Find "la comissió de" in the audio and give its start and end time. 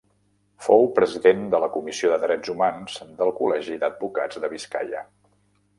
1.65-2.19